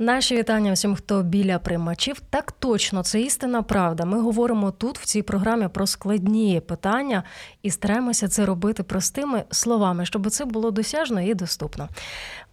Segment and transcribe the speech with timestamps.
[0.00, 2.20] Наші вітання всім, хто біля приймачів.
[2.30, 4.04] Так точно, це істина правда.
[4.04, 7.22] Ми говоримо тут в цій програмі про складні питання
[7.62, 11.88] і стараємося це робити простими словами, щоб це було досяжно і доступно.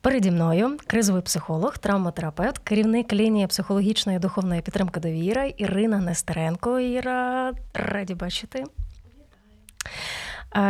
[0.01, 6.79] Переді мною кризовий психолог, травматерапевт, керівник лінії психологічної і духовної підтримки довіра Ірина Нестеренко.
[6.79, 8.63] Іра, раді бачити.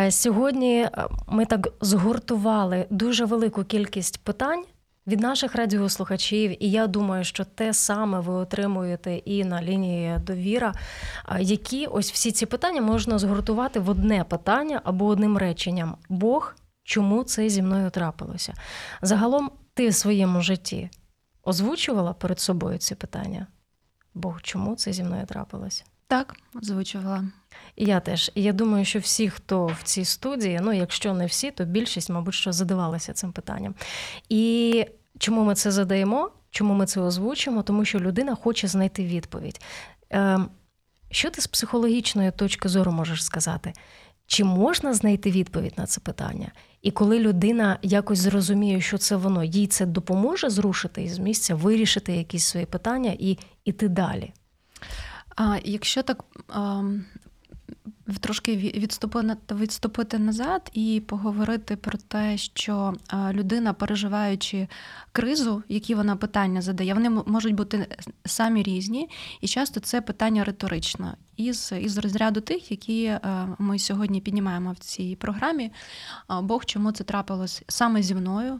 [0.09, 0.90] Сьогодні
[1.27, 4.63] ми так згуртували дуже велику кількість питань
[5.07, 10.73] від наших радіослухачів, і я думаю, що те саме ви отримуєте і на лінії довіра.
[11.40, 17.23] Які ось всі ці питання можна згуртувати в одне питання або одним реченням: Бог, чому
[17.23, 18.54] це зі мною трапилося?
[19.01, 20.90] Загалом, ти в своєму житті
[21.43, 23.48] озвучувала перед собою ці питання?
[24.13, 25.84] Бог, чому це зі мною трапилося?
[26.08, 27.24] Так, озвучувала.
[27.77, 28.32] Я теж.
[28.36, 32.10] І я думаю, що всі, хто в цій студії, ну якщо не всі, то більшість,
[32.10, 33.76] мабуть, що задавалися цим питанням.
[34.30, 34.85] І
[35.20, 36.32] чому ми це задаємо?
[36.52, 37.63] Чому ми це озвучимо?
[37.63, 39.62] Тому що людина хоче знайти відповідь.
[40.10, 40.50] Ем,
[41.12, 43.74] що ти з психологічної точки зору можеш сказати?
[44.28, 46.52] Чи можна знайти відповідь на це питання?
[46.82, 52.13] І коли людина якось зрозуміє, що це воно, їй це допоможе зрушити із місця, вирішити
[52.13, 54.34] якісь свої питання і іти далі?
[55.38, 56.24] А Якщо так
[58.20, 62.94] трошки відступити відступити назад і поговорити про те, що
[63.32, 64.68] людина, переживаючи
[65.12, 67.88] кризу, які вона питання задає, вони можуть бути
[68.25, 69.09] самі різні,
[69.41, 71.13] і часто це питання риторично.
[71.38, 73.13] Із із розряду тих, які
[73.58, 75.72] ми сьогодні піднімаємо в цій програмі.
[76.41, 78.59] Бог, чому це трапилось саме зі мною,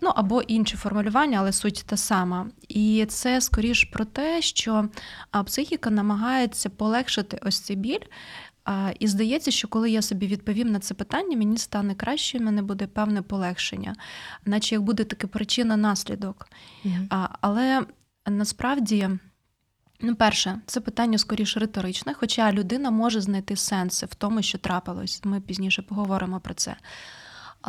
[0.00, 2.46] ну або інші формулювання, але суть та сама.
[2.68, 4.88] І це скоріш про те, що
[5.46, 8.07] психіка намагається полегшити ось цей біль.
[8.98, 12.62] І здається, що коли я собі відповім на це питання, мені стане краще, в мене
[12.62, 13.96] буде певне полегшення,
[14.44, 16.48] наче як буде таке причина-наслідок.
[16.84, 17.28] Mm-hmm.
[17.40, 17.86] Але
[18.26, 19.08] насправді.
[20.00, 25.20] Ну, перше, це питання скоріше риторичне, хоча людина може знайти сенси в тому, що трапилось.
[25.24, 26.76] Ми пізніше поговоримо про це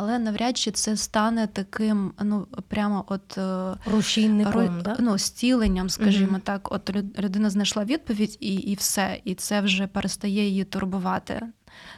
[0.00, 4.96] але навряд чи це стане таким, ну прямо от е, рушійником, ро, да?
[4.98, 6.40] ну, стіленням, скажімо mm-hmm.
[6.40, 6.72] так.
[6.72, 11.42] От людина знайшла відповідь, і і все, і це вже перестає її турбувати.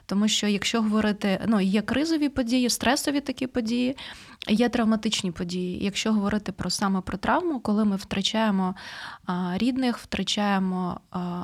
[0.07, 3.97] Тому що, якщо говорити, ну є кризові події, стресові такі події,
[4.49, 5.85] є травматичні події.
[5.85, 8.75] Якщо говорити про саме про травму, коли ми втрачаємо
[9.27, 11.43] а, рідних, втрачаємо а,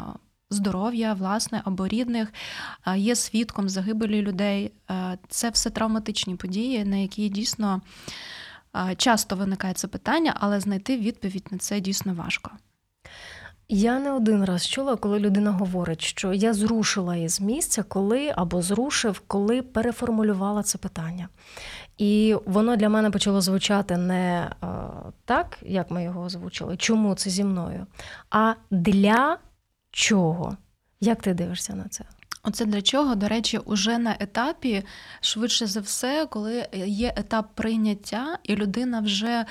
[0.50, 2.32] здоров'я, власне, або рідних,
[2.96, 4.72] є свідком загибелі людей.
[5.28, 7.80] Це все травматичні події, на які дійсно
[8.96, 12.50] часто виникає це питання, але знайти відповідь на це дійсно важко.
[13.70, 18.62] Я не один раз чула, коли людина говорить, що я зрушила із місця, коли або
[18.62, 21.28] зрушив, коли переформулювала це питання.
[21.98, 24.50] І воно для мене почало звучати не
[25.24, 27.86] так, як ми його озвучили, чому це зі мною,
[28.30, 29.38] а для
[29.98, 30.56] чого?
[31.00, 32.04] Як ти дивишся на це?
[32.42, 34.84] Оце для чого, до речі, уже на етапі,
[35.20, 39.46] швидше за все, коли є етап прийняття, і людина вже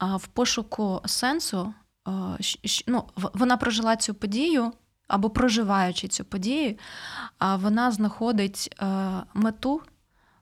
[0.00, 1.74] в пошуку сенсу,
[2.86, 4.72] ну, вона прожила цю подію,
[5.08, 6.76] або проживаючи цю подію,
[7.40, 8.82] вона знаходить
[9.34, 9.82] мету,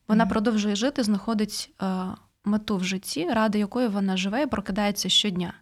[0.09, 0.29] вона mm-hmm.
[0.29, 1.75] продовжує жити, знаходить
[2.45, 5.55] мету в житті, ради якої вона живе і прокидається щодня.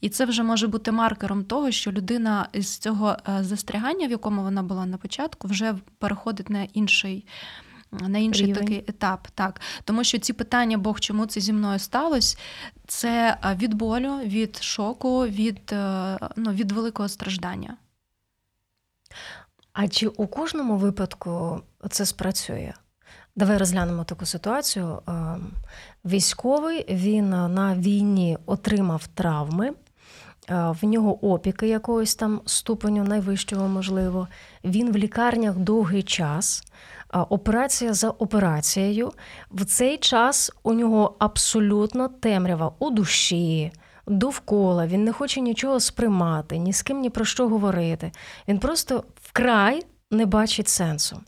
[0.00, 4.42] І це вже може бути маркером того, що людина з цього е, застрягання, в якому
[4.42, 7.26] вона була на початку, вже переходить на інший.
[7.90, 8.60] На інший Рівень.
[8.60, 12.38] такий етап, так тому що ці питання, Бог, чому це зі мною сталося,
[12.86, 17.76] це е, від болю, від шоку, від е, ну, від великого страждання.
[19.72, 22.72] А чи у кожному випадку це спрацює?
[23.38, 24.98] Давай розглянемо таку ситуацію.
[25.08, 25.50] Ем,
[26.04, 29.74] військовий він на війні отримав травми, е,
[30.82, 34.28] в нього опіки якогось там ступеню найвищого, можливо.
[34.64, 36.62] Він в лікарнях довгий час.
[37.14, 39.12] Е, операція за операцією.
[39.50, 43.72] В цей час у нього абсолютно темрява у душі,
[44.06, 44.86] довкола.
[44.86, 48.12] Він не хоче нічого сприймати, ні з ким ні про що говорити.
[48.48, 51.20] Він просто вкрай не бачить сенсу.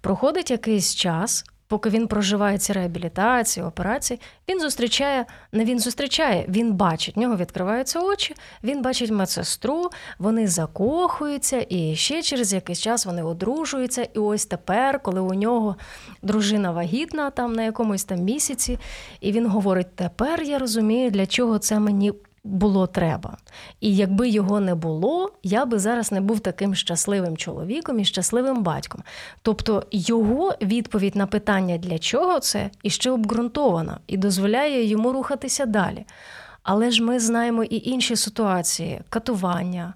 [0.00, 1.44] Проходить якийсь час,
[1.74, 7.36] поки він проживає ці реабілітації, операції, він зустрічає, не він зустрічає, він бачить, в нього
[7.36, 8.34] відкриваються очі,
[8.64, 14.08] він бачить медсестру, вони закохуються, і ще через якийсь час вони одружуються.
[14.14, 15.76] І ось тепер, коли у нього
[16.22, 18.78] дружина вагітна там на якомусь там місяці,
[19.20, 22.12] і він говорить: тепер я розумію, для чого це мені
[22.44, 23.36] було треба.
[23.80, 28.62] І якби його не було, я би зараз не був таким щасливим чоловіком і щасливим
[28.62, 29.02] батьком.
[29.42, 36.06] Тобто його відповідь на питання, для чого це, іще обґрунтована і дозволяє йому рухатися далі.
[36.62, 39.94] Але ж ми знаємо і інші ситуації: катування,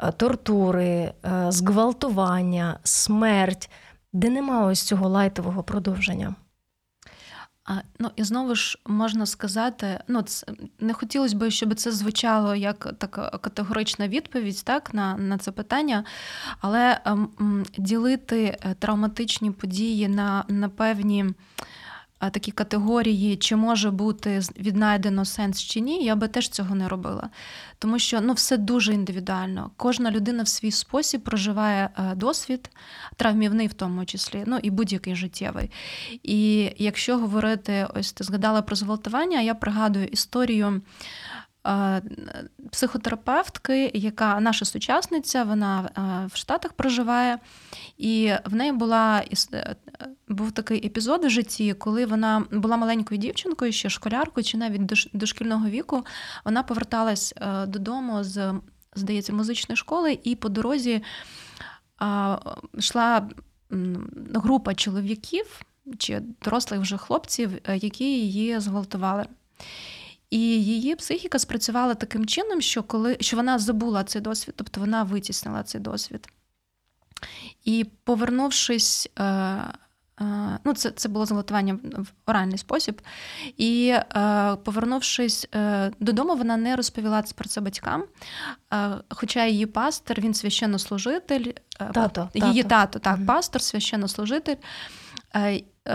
[0.00, 1.12] е, тортури, е,
[1.48, 3.70] зґвалтування, смерть,
[4.12, 6.34] де нема ось цього лайтового продовження.
[7.98, 10.46] Ну і знову ж можна сказати, ну це
[10.80, 16.04] не хотілося б, щоб це звучало як така категорична відповідь так, на на це питання,
[16.60, 21.26] але ем, ділити е, травматичні події на, на певні
[22.18, 27.30] такі категорії, чи може бути віднайдено сенс чи ні, я би теж цього не робила.
[27.78, 29.70] Тому що ну, все дуже індивідуально.
[29.76, 32.70] Кожна людина в свій спосіб проживає е, досвід,
[33.16, 35.70] травмівний в тому числі, ну і будь-який життєвий.
[36.22, 40.82] І якщо говорити, ось ти згадала про зґвалтування, я пригадую історію.
[41.68, 42.02] Е,
[42.72, 47.38] психотерапевтки, яка наша сучасниця, вона е, в Штатах проживає,
[47.98, 49.24] і в неї була
[49.54, 49.76] е,
[50.28, 55.26] був такий епізод в житті, коли вона була маленькою дівчинкою, ще школяркою, чи навіть до
[55.26, 56.04] шкільного віку,
[56.44, 57.34] вона поверталась
[57.66, 58.54] додому з,
[58.94, 61.02] здається, музичної школи, і по дорозі
[62.74, 63.28] йшла
[64.34, 65.62] група чоловіків
[65.98, 69.26] чи дорослих вже хлопців, які її зґвалтували.
[70.30, 75.02] І її психіка спрацювала таким чином, що коли що вона забула цей досвід, тобто вона
[75.02, 76.28] витіснила цей досвід.
[77.64, 83.00] І повернувшись, е, е, ну це це було зґвалтування в оральний спосіб.
[83.56, 85.48] І е, повернувшись
[86.00, 88.04] додому, вона не розповіла про це батькам.
[89.08, 91.52] Хоча її пастор, він священнослужитель,
[91.94, 94.56] тато, її тато, тато так, пастор, священнослужитель.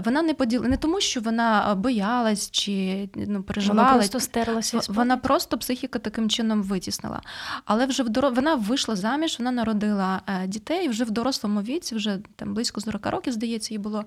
[0.05, 3.83] Вона не поділа не тому, що вона боялась чи ну, переживала.
[3.83, 4.79] Вона просто стерлася.
[4.87, 7.21] Вона просто психіка таким чином витіснила.
[7.65, 8.33] Але вже в дор...
[8.33, 13.05] вона вийшла заміж, вона народила е, дітей вже в дорослому віці, вже там близько 40
[13.05, 14.03] років, здається, їй було.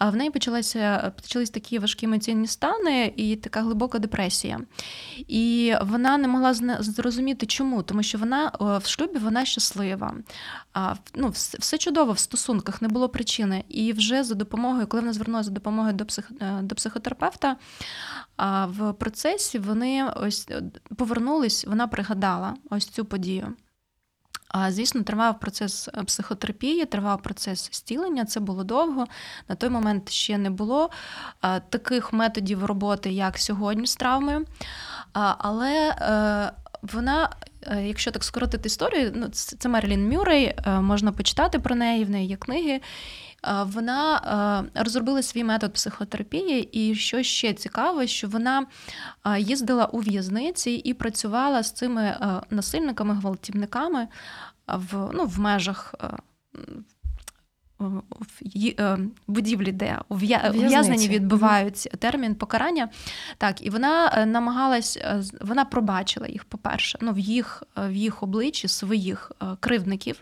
[0.00, 4.60] А в неї почалися почались такі важкі емоційні стани і така глибока депресія.
[5.28, 10.14] І вона не могла зрозуміти, чому, тому що вона в шлюбі вона щаслива.
[11.14, 13.64] Ну, Все чудово в стосунках, не було причини.
[13.68, 17.56] І вже за допомогою, коли вона звернулася за допомогою до псих, е, до психотерапевта,
[18.36, 20.48] а в процесі вони ось
[20.96, 23.54] повернулись, вона пригадала ось цю подію.
[24.52, 28.24] А звісно, тривав процес е, психотерапії, тривав процес стілення.
[28.24, 29.06] Це було довго.
[29.48, 30.90] На той момент ще не було
[31.44, 34.46] е, таких методів роботи, як сьогодні з травмою.
[35.38, 36.52] Але е,
[36.82, 37.30] вона,
[37.82, 42.36] якщо так скоротити історію, ну це Мерлін Мюррей, можна почитати про неї, в неї є
[42.36, 42.80] книги.
[43.64, 48.66] Вона розробила свій метод психотерапії, і що ще цікаво, що вона
[49.38, 52.16] їздила у в'язниці і працювала з цими
[52.50, 54.08] насильниками, гвалтівниками
[54.66, 55.94] в ну, в межах.
[57.80, 62.88] В будівлі, де ув'язнені відбувають термін покарання.
[63.38, 64.98] Так, і вона намагалась,
[65.40, 70.20] вона пробачила їх, по-перше, ну, в їх в їх обличчі своїх кривдників.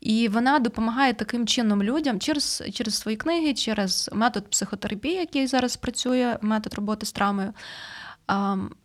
[0.00, 5.76] І вона допомагає таким чином людям через через свої книги, через метод психотерапії, який зараз
[5.76, 7.52] працює, метод роботи з травмою.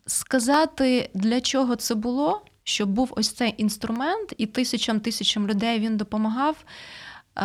[0.05, 5.97] Сказати, для чого це було, щоб був ось цей інструмент, і тисячам тисячам людей він
[5.97, 6.55] допомагав.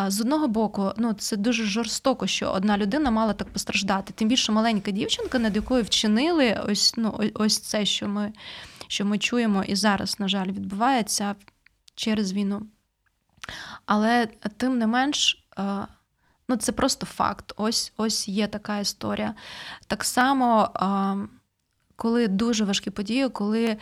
[0.07, 4.13] З одного боку, ну це дуже жорстоко, що одна людина мала так постраждати.
[4.13, 8.33] Тим більше маленька дівчинка, над якою вчинили ось ну, ось це, що ми
[8.89, 11.35] що ми чуємо і зараз, на жаль, відбувається
[11.95, 12.67] через війну.
[13.87, 15.47] Але тим не менш,
[16.49, 17.53] ну це просто факт.
[17.57, 19.35] Ось ось є така історія.
[19.87, 20.71] Так само,
[21.97, 23.77] коли дуже важкі події, коли,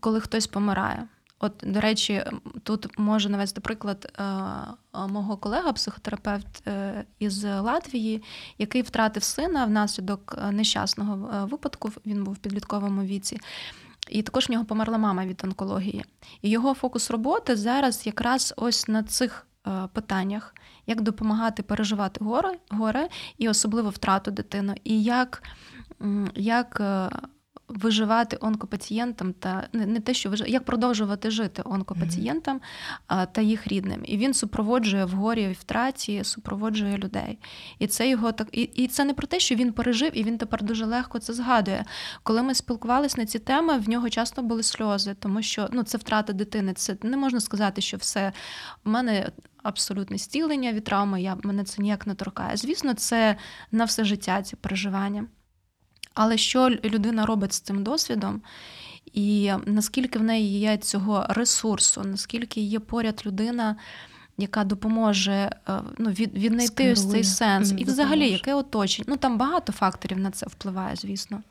[0.00, 1.08] коли хтось помирає.
[1.38, 2.24] От, до речі,
[2.62, 4.22] тут можу навести приклад е,
[5.08, 6.68] мого колега, психотерапевт
[7.18, 8.22] із Латвії,
[8.58, 11.90] який втратив сина внаслідок нещасного випадку.
[12.06, 13.40] Він був в підлітковому віці.
[14.08, 16.04] І також в нього померла мама від онкології.
[16.42, 20.54] І його фокус роботи зараз якраз ось на цих е, питаннях,
[20.86, 25.42] як допомагати переживати горе, горе і особливо втрату дитини, і як
[26.34, 27.10] як е,
[27.68, 32.60] виживати онкопацієнтам та не те, що виживати, як продовжувати жити онкопацієнтам
[33.08, 33.26] mm-hmm.
[33.32, 34.00] та їх рідним.
[34.04, 37.38] І він супроводжує в горі і втраті, супроводжує людей.
[37.78, 40.38] І це його так, і, і це не про те, що він пережив, і він
[40.38, 41.84] тепер дуже легко це згадує.
[42.22, 45.98] Коли ми спілкувалися на ці теми, в нього часто були сльози, тому що ну це
[45.98, 46.72] втрата дитини.
[46.74, 48.32] Це не можна сказати, що все
[48.84, 49.30] у мене.
[49.62, 52.56] Абсолютне стілення від травми, я мене це ніяк не торкає.
[52.56, 53.36] Звісно, це
[53.72, 55.26] на все життя ці переживання.
[56.16, 58.42] Але що людина робить з цим досвідом,
[59.12, 63.76] і наскільки в неї є цього ресурсу, наскільки є поряд людина,
[64.38, 65.32] яка допоможе
[65.68, 69.06] е, ну, від, віднайти ось цей сенс, і взагалі яке оточення.
[69.08, 71.42] Ну там багато факторів на це впливає, звісно.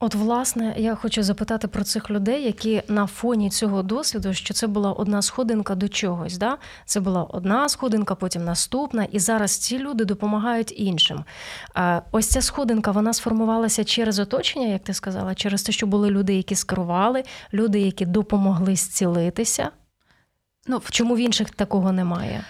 [0.00, 4.66] От, власне, я хочу запитати про цих людей, які на фоні цього досвіду, що це
[4.66, 6.38] була одна сходинка до чогось.
[6.38, 6.58] Да?
[6.84, 11.24] Це була одна сходинка, потім наступна, і зараз ці люди допомагають іншим.
[12.12, 16.34] Ось ця сходинка вона сформувалася через оточення, як ти сказала, через те, що були люди,
[16.34, 19.70] які скерували, люди, які допомогли зцілитися.
[20.66, 22.44] Ну, Чому в інших такого немає?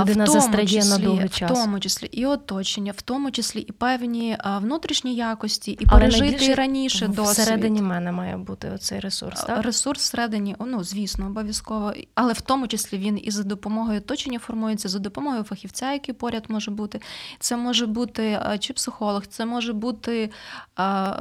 [0.00, 1.50] Людина в на довгий час.
[1.50, 6.54] В тому числі і оточення, в тому числі і певні внутрішні якості, і Але пережити
[6.54, 7.44] раніше досвід.
[7.44, 9.44] Всередині мене має бути оцей ресурс.
[9.44, 9.64] так?
[9.64, 11.92] Ресурс всередині, ну звісно, обов'язково.
[12.14, 16.44] Але в тому числі він і за допомогою оточення формується, за допомогою фахівця, який поряд
[16.48, 17.00] може бути.
[17.38, 20.30] Це може бути чи психолог, це може бути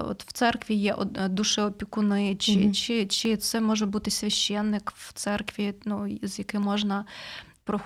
[0.10, 0.96] от в церкві є
[1.30, 2.72] душеопікуни, чи, mm-hmm.
[2.72, 7.06] чи, чи це може бути священник в церкві, ну з яким можна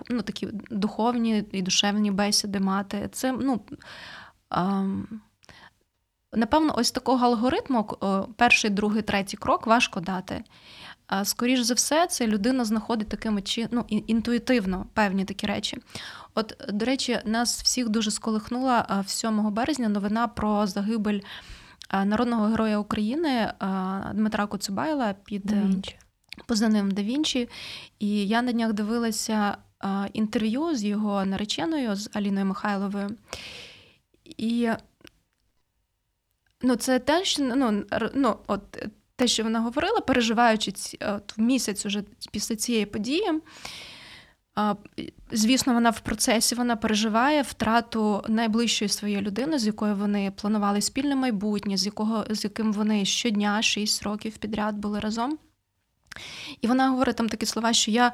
[0.10, 3.10] ну, такі духовні і душевні бесіди мати.
[3.12, 3.62] Це, ну,
[6.34, 7.98] напевно, ось такого алгоритму,
[8.36, 10.44] перший, другий, третій крок важко дати.
[11.08, 15.78] А скоріш за все, це людина знаходить такими чи ну, інтуїтивно певні такі речі.
[16.36, 21.20] От, до речі, нас всіх дуже сколихнула 7 березня новина про загибель
[22.06, 23.54] народного героя України
[24.14, 25.54] Дмитра Коцюбайла під
[26.46, 27.50] позивним Да Вінчі.
[28.00, 29.58] І я на днях дивилася
[30.14, 33.10] інтерв'ю з його нареченою, з Аліною Михайловою.
[34.24, 34.70] І
[36.62, 41.86] ну, це те, що ну, ну, от, те, що вона говорила, переживаючи ці, от, місяць
[41.86, 43.32] уже після цієї події.
[45.32, 51.16] Звісно, вона в процесі вона переживає втрату найближчої своєї людини, з якою вони планували спільне
[51.16, 55.38] майбутнє, з якого з яким вони щодня 6 років підряд були разом.
[56.62, 58.12] І вона говорить там такі слова, що я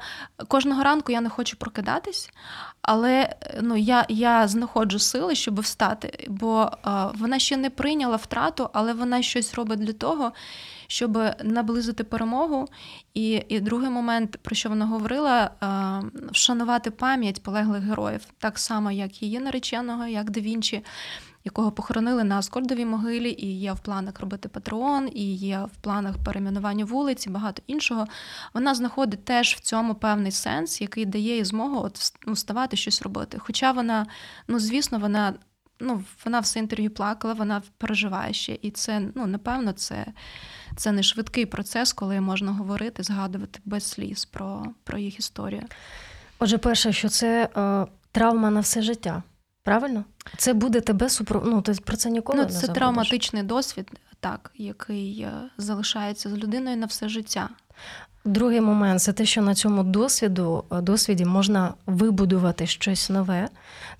[0.48, 2.30] кожного ранку я не хочу прокидатись,
[2.82, 6.26] але ну, я я знаходжу сили, щоб встати.
[6.28, 10.32] Бо а, вона ще не прийняла втрату, але вона щось робить для того,
[10.86, 12.68] щоб наблизити перемогу.
[13.14, 16.00] І і другий момент, про що вона говорила, а,
[16.32, 20.84] вшанувати пам'ять полеглих героїв, так само, як її нареченого, як Да Вінчі
[21.44, 26.16] якого похоронили на Аскольдовій могилі, і є в планах робити патреон, і є в планах
[26.24, 28.06] перейменування вулиці, багато іншого.
[28.54, 33.38] Вона знаходить теж в цьому певний сенс, який дає їй змогу от вставати щось робити.
[33.40, 34.06] Хоча вона,
[34.48, 35.34] ну звісно, вона.
[35.80, 38.58] Ну, вона все інтерв'ю плакала, вона переживає ще.
[38.62, 40.06] І це, ну, напевно, це
[40.76, 45.62] це не швидкий процес, коли можна говорити, згадувати без сліз про про їх історію.
[46.38, 49.22] Отже, перше, що це е, травма на все життя.
[49.64, 50.04] Правильно?
[50.36, 51.42] Це буде тебе супро...
[51.46, 53.90] ну, ти про це ніколи ну, не Це травматичний досвід,
[54.20, 57.48] так, який е, залишається з людиною на все життя.
[58.26, 63.48] Другий момент це те, що на цьому досвіду е, досвіді можна вибудувати щось нове.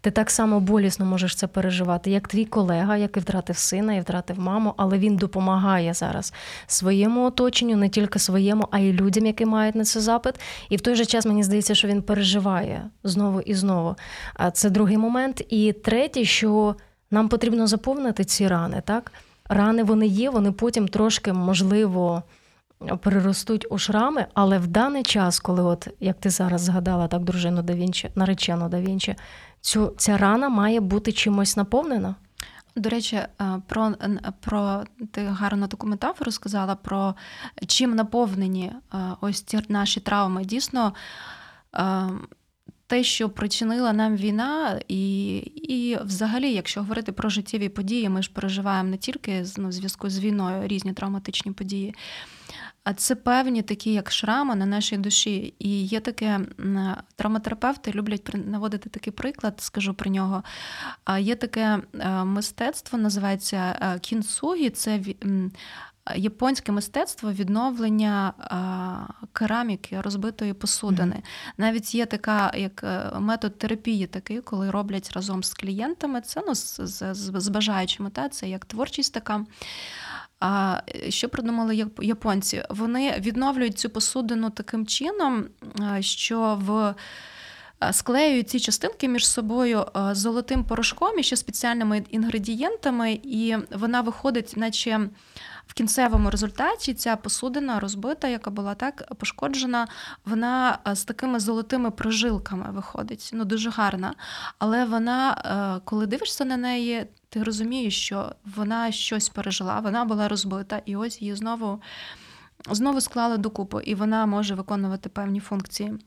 [0.01, 4.41] Ти так само болісно можеш це переживати, як твій колега, який втратив сина і втратив
[4.41, 6.33] маму, але він допомагає зараз
[6.67, 10.35] своєму оточенню, не тільки своєму, а й людям, які мають на це запит.
[10.69, 13.97] І в той же час мені здається, що він переживає знову і знову.
[14.35, 15.43] А це другий момент.
[15.49, 16.77] І третє, що
[17.11, 19.13] нам потрібно заповнити ці рани, так?
[19.49, 22.23] Рани вони є, вони потім трошки можливо
[22.79, 27.63] переростуть у шрами, але в даний час, коли, от як ти зараз згадала, так дружину
[27.63, 29.17] да Вінчі, наречену да Вінчі,
[29.61, 32.15] цю ця рана має бути чимось наповнена.
[32.77, 33.29] До речі, е,
[33.67, 33.95] про
[34.41, 37.15] про ти гарно таку метафору сказала про
[37.67, 40.45] чим наповнені е, ось ці наші травми.
[40.45, 40.95] Дійсно,
[41.75, 42.09] е,
[42.87, 48.31] те, що причинила нам війна, і, і взагалі, якщо говорити про життєві події, ми ж
[48.33, 51.95] переживаємо не тільки ну, в зв'язку з війною різні травматичні події.
[52.85, 55.55] А це певні такі, як шрами на нашій душі.
[55.59, 56.41] І є таке
[57.17, 60.43] травматерапевти люблять наводити такий приклад, скажу про нього.
[61.19, 64.71] Є таке е, мистецтво, називається е, кінсугі.
[64.71, 65.01] Це
[66.17, 68.33] японське мистецтво відновлення
[69.33, 71.17] кераміки, розбитої посудини.
[71.17, 71.53] Mm-hmm.
[71.59, 76.21] Навіть є така як е, метод терапії, такий, коли роблять разом з клієнтами.
[76.21, 79.45] Це ну, з, з, з бажаючими, та це як творчість така.
[80.47, 82.63] А що придумали японці?
[82.71, 85.45] Вони відновлюють цю посудину таким чином,
[86.01, 86.95] що в
[87.93, 95.01] склеюють ці частинки між собою золотим порошком і ще спеціальними інгредієнтами, і вона виходить, наче
[95.67, 99.89] в кінцевому результаті ця посудина розбита, яка була так пошкоджена,
[100.25, 103.31] вона з такими золотими прожилками виходить.
[103.33, 104.15] Ну дуже гарна.
[104.59, 110.83] Але вона, коли дивишся на неї, ти розумієш, що вона щось пережила, вона була розбита,
[110.85, 111.83] і ось її знову,
[112.71, 115.99] знову склали докупи, і вона може виконувати певні функції.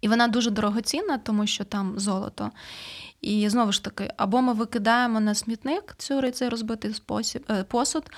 [0.00, 2.50] І вона дуже дорогоцінна, тому що там золото.
[3.20, 8.10] І знову ж таки, або ми викидаємо на смітник цю цей розбитий спосіб, е, посуд,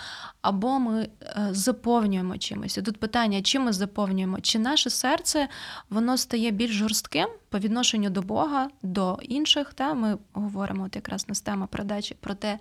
[0.42, 2.78] або ми е, заповнюємо чимось.
[2.78, 4.40] І тут питання, чим ми заповнюємо?
[4.40, 5.48] Чи наше серце
[5.90, 9.74] воно стає більш жорстким по відношенню до Бога, до інших?
[9.74, 9.94] Та?
[9.94, 12.58] Ми говоримо от якраз на тема передачі про те,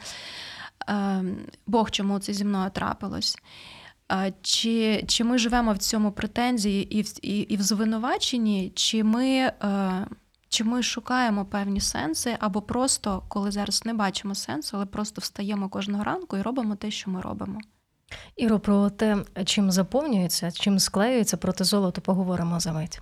[0.87, 3.37] ем, Бог, чому це зі мною трапилось.
[4.41, 9.27] Чи чи ми живемо в цьому претензії і в і, і в звинуваченні, чи ми
[9.27, 9.51] е,
[10.51, 15.69] чи ми шукаємо певні сенси, або просто, коли зараз не бачимо сенсу, але просто встаємо
[15.69, 17.59] кожного ранку і робимо те, що ми робимо?
[18.35, 23.01] Іро, про те, чим заповнюється, чим склеюється проти золоту, поговоримо за мить.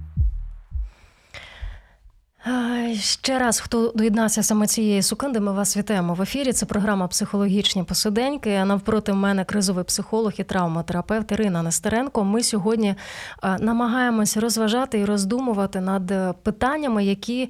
[2.99, 6.53] Ще раз, хто доєднався саме цієї секунди, ми вас вітаємо в ефірі.
[6.53, 8.65] Це програма Психологічні посиденьки.
[8.65, 12.23] Навпроти мене кризовий психолог і травматерапевт Ірина Нестеренко.
[12.23, 12.95] Ми сьогодні
[13.59, 17.49] намагаємось розважати і роздумувати над питаннями, які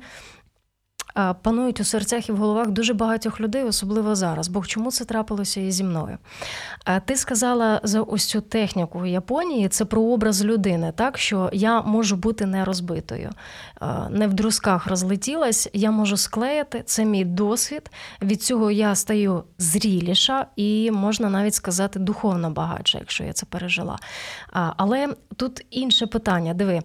[1.41, 4.47] панують у серцях і в головах дуже багатьох людей, особливо зараз.
[4.47, 6.17] Бо чому це трапилося і зі мною?
[7.05, 12.15] Ти сказала за ось цю техніку Японії, це про образ людини, так що я можу
[12.15, 13.29] бути не розбитою,
[14.09, 17.91] не в друзках розлетілась, я можу склеїти, це мій досвід.
[18.21, 24.00] Від цього я стаю зріліша і можна навіть сказати духовно багатша, якщо я це пережила.
[24.51, 26.81] Але тут інше питання: диви,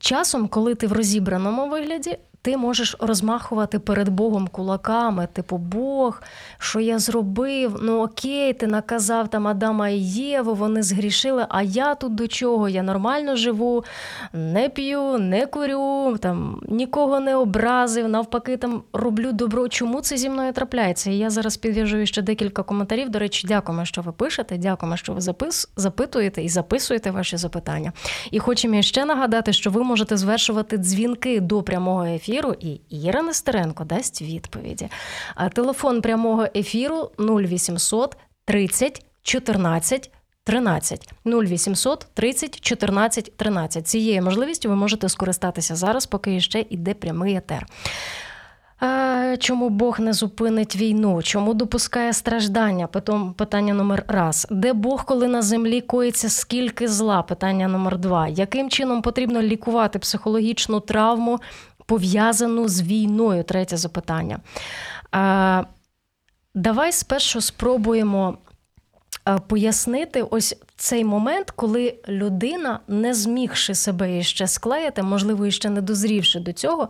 [0.00, 6.22] часом, коли ти в розібраному вигляді, ти можеш розмахувати перед Богом кулаками, типу Бог,
[6.58, 7.78] що я зробив?
[7.82, 12.68] Ну окей, ти наказав там Адама і Єву, вони згрішили, а я тут до чого?
[12.68, 13.84] Я нормально живу,
[14.32, 19.68] не п'ю, не курю, там нікого не образив, навпаки, там роблю добро.
[19.68, 21.10] Чому це зі мною трапляється?
[21.10, 23.08] І я зараз підв'яжу ще декілька коментарів.
[23.08, 24.58] До речі, дякуємо, що ви пишете.
[24.58, 25.70] Дякуємо, що ви запис...
[25.76, 27.92] запитуєте і записуєте ваші запитання.
[28.30, 33.22] І хочемо ще нагадати, що ви можете звершувати дзвінки до прямого ефіру ефіру, і Іра
[33.22, 34.88] Нестеренко дасть відповіді.
[35.34, 40.10] А телефон прямого ефіру 0800 30 14
[40.44, 43.86] 13 0800 30 14 13.
[43.86, 47.66] Цією можливістю ви можете скористатися зараз, поки ще йде прямий етер.
[49.38, 51.22] Чому Бог не зупинить війну?
[51.22, 52.86] Чому допускає страждання?
[52.86, 54.46] Потім питання номер раз.
[54.50, 57.22] Де Бог, коли на землі коїться скільки зла?
[57.22, 58.28] Питання номер два.
[58.28, 61.40] Яким чином потрібно лікувати психологічну травму
[61.88, 63.42] пов'язану з війною?
[63.42, 64.38] Третє запитання.
[66.54, 68.38] Давай спершу спробуємо
[69.46, 76.40] пояснити ось цей момент, коли людина, не змігши себе іще склеїти, можливо, іще не дозрівши
[76.40, 76.88] до цього,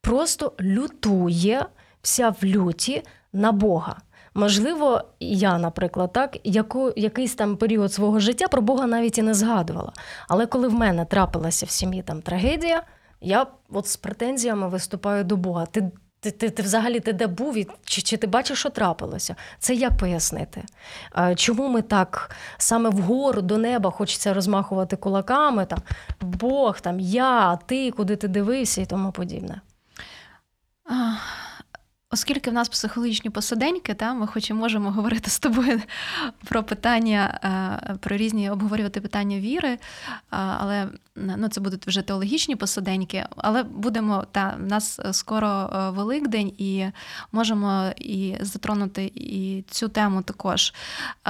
[0.00, 1.66] просто лютує
[2.02, 3.96] вся в люті на Бога.
[4.34, 9.34] Можливо, я, наприклад, так, яку, якийсь там період свого життя про Бога навіть і не
[9.34, 9.92] згадувала.
[10.28, 12.82] Але коли в мене трапилася в сім'ї там трагедія,
[13.20, 15.66] я от з претензіями виступаю до Бога.
[15.66, 19.36] Ти ти, ти, ти взагалі ти де був і чи, чи ти бачиш, що трапилося?
[19.58, 20.64] Це як пояснити?
[21.36, 25.66] Чому ми так саме вгору до неба хочеться розмахувати кулаками?
[25.66, 25.78] Там
[26.20, 29.60] Бог, там я, ти, куди ти дивився і тому подібне?
[32.12, 35.80] Оскільки в нас психологічні посаденьки, та, ми хоч і можемо говорити з тобою
[36.44, 37.40] про питання,
[37.88, 39.78] е, про різні обговорювати питання віри, е,
[40.30, 46.52] але ну, це будуть вже теологічні посаденьки, але будемо, та, в нас скоро е, Великдень,
[46.58, 46.86] і
[47.32, 50.74] можемо і затронути і цю тему також.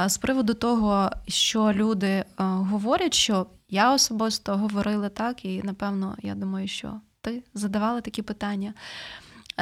[0.07, 6.69] З приводу того, що люди говорять, що я особисто говорила так, і напевно, я думаю,
[6.69, 8.75] що ти задавала такі питання.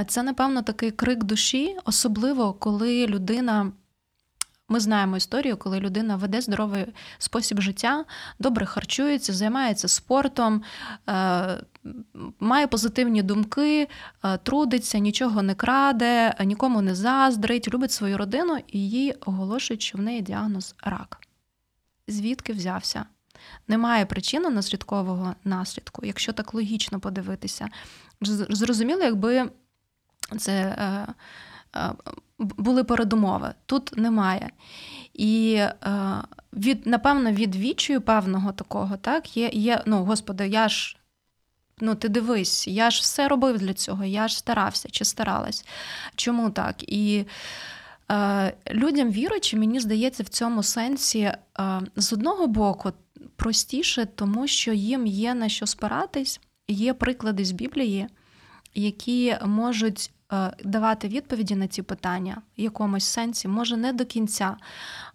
[0.07, 3.73] Це, напевно, такий крик душі, особливо коли людина
[4.71, 6.87] Ми знаємо історію, коли людина веде здоровий
[7.19, 8.05] спосіб життя,
[8.39, 10.63] добре харчується, займається спортом,
[11.09, 11.63] е,
[12.41, 13.89] має позитивні думки,
[14.25, 19.99] е, трудиться, нічого не краде, нікому не заздрить, любить свою родину і їй оголошують, що
[19.99, 21.21] в неї діагноз рак.
[22.09, 23.05] Звідки взявся?
[23.69, 27.69] Немає причинно наслідкового наслідку, якщо так логічно подивитися.
[28.51, 29.51] Зрозуміло, якби
[30.37, 30.77] це
[32.39, 33.55] були передумови.
[33.67, 34.51] Тут немає.
[35.15, 35.77] І е,
[36.53, 40.97] від, напевно, від відчую певного такого, так, є, є, ну, Господи, я ж.
[41.81, 45.67] Ну, ти дивись, я ж все робив для цього, я ж старався чи старалась.
[46.17, 46.93] Чому так?
[46.93, 47.25] І
[48.11, 51.37] е, людям віруючи, мені здається, в цьому сенсі е,
[51.97, 52.93] з одного боку
[53.37, 58.09] простіше, тому що їм є на що спиратись, є приклади з Біблії,
[58.75, 60.18] які можуть Е,
[60.65, 64.57] давати відповіді на ці питання в якомусь сенсі, може не до кінця,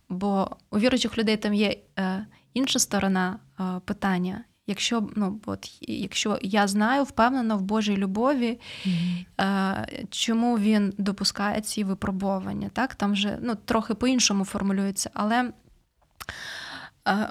[0.10, 4.44] бо у віруючих людей там є е, інша сторона е, питання.
[4.68, 10.06] Якщо ну, от, якщо я знаю, впевнена в Божій любові, mm-hmm.
[10.10, 12.96] чому він допускає ці випробування, так?
[12.96, 15.52] Там вже ну, трохи по-іншому формулюється, але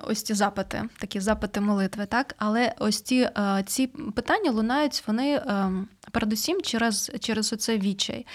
[0.02, 2.34] ось ці запити, такі запити молитви, так?
[2.38, 3.28] Але ось ці
[3.66, 8.26] ці питання лунають вони ем, передусім через через оце відчай.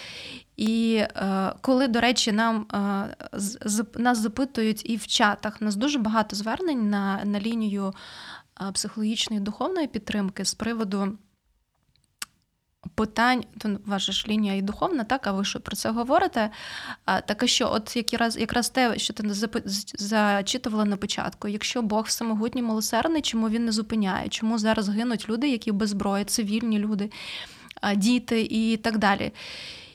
[0.58, 3.15] І е, коли, до речі, нам е,
[3.95, 7.93] нас запитують і в чатах, у нас дуже багато звернень на, на лінію
[8.73, 11.17] психологічної психологічної духовної підтримки з приводу
[12.95, 16.50] питань, то ваша ж лінія і духовна, так, а ви що про це говорите?
[17.06, 19.23] А, Так а що, от якраз якраз те, що ти
[20.00, 24.30] зачитувала на початку, якщо Бог всемогутній милосердний, чому він не зупиняє?
[24.30, 27.12] Чому зараз гинуть люди, які без зброї, цивільні люди,
[27.95, 29.32] діти і так далі?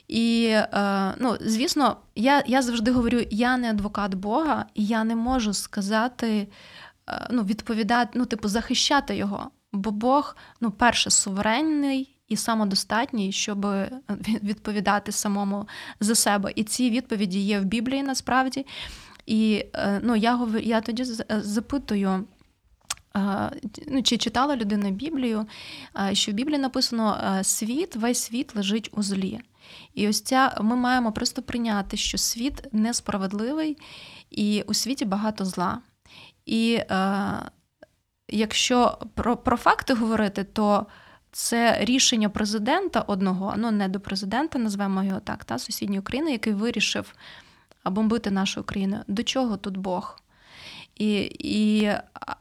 [0.07, 5.15] І, е, ну, звісно, я я завжди говорю: я не адвокат Бога, і я не
[5.15, 6.47] можу сказати,
[7.09, 9.51] е, ну, відповідати, ну, типу, захищати його.
[9.71, 13.91] Бо Бог, ну, перше, суверенний і самодостатній, щоб е,
[14.43, 15.67] відповідати самому
[15.99, 16.51] за себе.
[16.55, 18.65] І ці відповіді є в Біблії насправді.
[19.25, 22.27] І е, ну, я я тоді е, запитую.
[23.87, 25.45] Ну, Чи читала людина Біблію,
[26.13, 29.39] що в Біблії написано світ, весь світ лежить у злі.
[29.93, 33.77] І ось ця ми маємо просто прийняти, що світ несправедливий
[34.29, 35.81] і у світі багато зла.
[36.45, 37.51] І е,
[38.27, 40.85] якщо про про факти говорити, то
[41.33, 46.53] це рішення президента одного, ну не до президента, назвемо його так, та сусідньої України, який
[46.53, 47.15] вирішив
[47.85, 48.97] бомбити нашу країну.
[49.07, 50.19] До чого тут Бог?
[50.95, 51.91] І, і,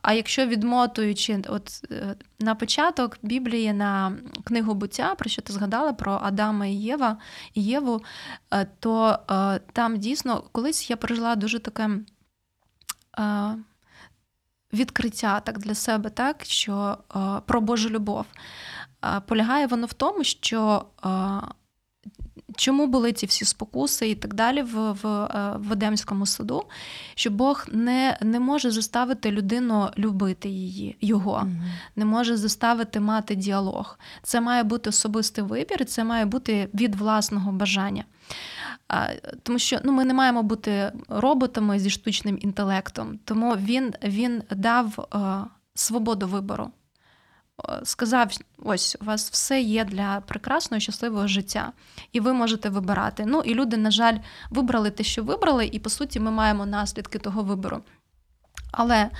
[0.02, 5.92] А якщо відмотуючи от е, на початок Біблії на книгу буття, про що ти згадала
[5.92, 7.16] про Адама і Єва
[7.54, 8.02] і Єву,
[8.50, 11.90] е, то е, там дійсно колись я пережила дуже таке
[14.72, 16.98] відкриття так для себе, так, що
[17.46, 18.26] про Божу любов
[19.26, 20.84] полягає воно в тому, що
[22.56, 26.62] чому були ці всі спокуси і так далі в в, е, в Едемському саду,
[27.14, 31.46] що Бог не не може заставити людину любити її, його,
[31.96, 33.98] не може заставити мати діалог.
[34.22, 38.04] Це має бути особистий вибір, це має бути від власного бажання.
[39.42, 45.08] Тому що ну, ми не маємо бути роботами зі штучним інтелектом, тому він, він дав
[45.14, 45.18] е,
[45.74, 46.70] свободу вибору
[47.84, 51.72] сказав: ось у вас все є для прекрасного, щасливого життя,
[52.12, 53.24] і ви можете вибирати.
[53.26, 54.16] Ну і люди, на жаль,
[54.50, 57.82] вибрали те, що вибрали, і по суті, ми маємо наслідки того вибору.
[58.72, 59.10] Але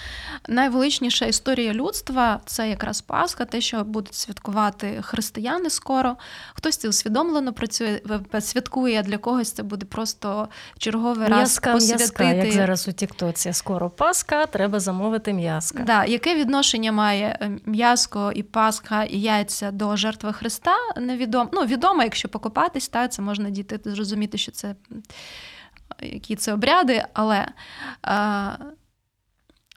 [0.49, 6.17] найвеличніша історія людства це якраз Пасха, те, що будуть святкувати християни скоро.
[6.55, 8.01] Хтось це усвідомлено працює,
[8.41, 12.25] святкує, а для когось це буде просто черговий м'язка, раз посвятити.
[12.25, 13.53] М'язка, як зараз у Тіктоці.
[13.53, 15.83] Скоро Пасха, треба замовити м'язка.
[15.83, 20.77] Да, Яке відношення має е, м'язко і Пасха, і яйця до жертви Христа?
[20.97, 21.51] Невідомо.
[21.53, 24.75] Ну, відомо, якщо покопатись, та це можна діти зрозуміти, що це
[26.01, 27.49] які це обряди, але.
[28.03, 28.51] А,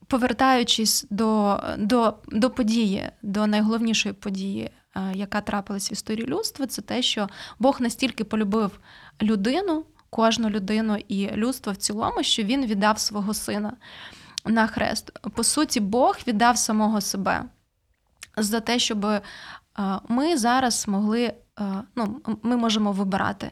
[0.08, 6.82] повертаючись до, до, до події, до найголовнішої події, е, яка трапилась в історії людства, це
[6.82, 8.80] те, що Бог настільки полюбив
[9.22, 13.74] людину, кожну людину і людство в цілому, що він віддав свого сина
[14.46, 15.20] на хрест.
[15.20, 17.46] По суті, Бог віддав самого себе
[18.38, 19.22] за те, щоб е,
[20.08, 21.36] ми зараз могли, е,
[21.96, 23.52] ну, ми можемо вибирати,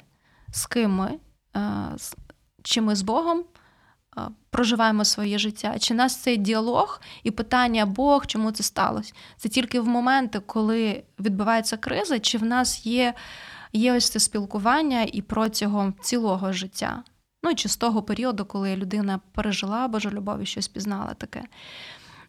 [0.52, 1.20] з ким ми,
[2.64, 3.44] чи ми з Богом
[4.50, 5.80] проживаємо своє життя?
[5.80, 9.14] Чи нас цей діалог і питання Бог, чому це сталося?
[9.38, 13.14] Це тільки в моменти, коли відбувається криза, чи в нас є
[13.74, 17.04] є ось це спілкування і протягом цілого життя?
[17.44, 21.44] Ну чи з того періоду, коли людина пережила Божу любов і щось пізнала таке.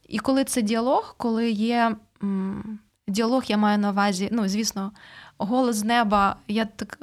[0.09, 4.93] І коли це діалог, коли є м, діалог, я маю на увазі, ну, звісно,
[5.39, 6.99] голос з неба, я так.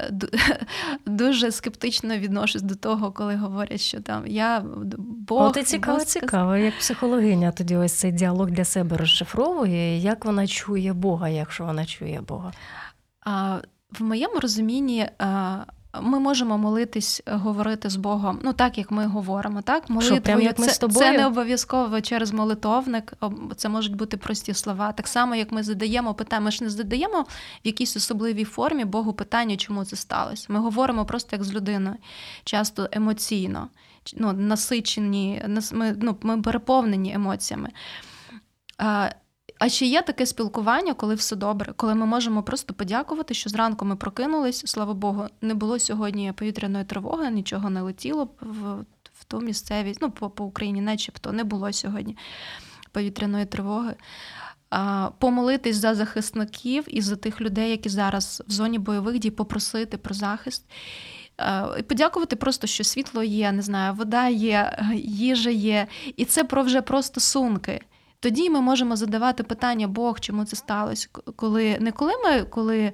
[1.06, 4.64] Дуже скептично відношусь до того, коли говорять, що там я
[4.98, 5.42] Бог.
[5.42, 10.24] От і цікаво, Бог цікаво, як психологиня тоді ось цей діалог для себе розшифровує, як
[10.24, 12.52] вона чує Бога, якщо вона чує Бога.
[13.20, 13.58] А,
[13.98, 15.08] В моєму розумінні
[16.02, 20.22] ми можемо молитись, е, говорити з Богом, ну так як ми говоримо, так молитвою, Що,
[20.22, 20.98] прям як ми це, з тобою?
[20.98, 23.14] це не обов'язково через молитовник.
[23.56, 24.92] Це можуть бути прості слова.
[24.92, 27.22] Так само, як ми задаємо питання, ми ж не задаємо
[27.64, 30.46] в якійсь особливій формі Богу питання, чому це сталося.
[30.48, 31.96] Ми говоримо просто як з людиною,
[32.44, 33.68] часто емоційно,
[34.16, 37.70] ну, насичені, ми, ну, ми переповнені емоціями.
[39.58, 43.84] А чи є таке спілкування, коли все добре, коли ми можемо просто подякувати, що зранку
[43.84, 48.84] ми прокинулись, слава Богу, не було сьогодні повітряної тривоги, нічого не летіло в
[49.20, 52.16] в ту місцевість, ну по, Україні, начебто не було сьогодні
[52.92, 53.94] повітряної тривоги.
[55.18, 60.14] Помолитись за захисників і за тих людей, які зараз в зоні бойових дій, попросити про
[60.14, 60.64] захист.
[61.78, 66.62] І Подякувати просто, що світло є, не знаю, вода є, їжа є, і це про
[66.62, 67.80] вже про стосунки.
[68.20, 72.92] Тоді ми можемо задавати питання Бог, чому це сталося, коли не коли ми коли